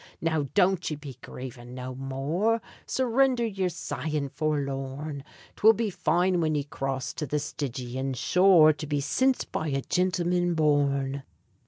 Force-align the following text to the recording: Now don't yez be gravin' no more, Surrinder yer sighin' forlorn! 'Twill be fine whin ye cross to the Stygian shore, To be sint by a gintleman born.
Now 0.19 0.47
don't 0.55 0.89
yez 0.89 0.99
be 0.99 1.17
gravin' 1.21 1.75
no 1.75 1.93
more, 1.93 2.59
Surrinder 2.87 3.45
yer 3.45 3.69
sighin' 3.69 4.29
forlorn! 4.29 5.23
'Twill 5.57 5.73
be 5.73 5.91
fine 5.91 6.41
whin 6.41 6.55
ye 6.55 6.63
cross 6.63 7.13
to 7.13 7.27
the 7.27 7.37
Stygian 7.37 8.15
shore, 8.15 8.73
To 8.73 8.87
be 8.87 8.99
sint 8.99 9.45
by 9.51 9.67
a 9.67 9.81
gintleman 9.83 10.55
born. 10.55 11.21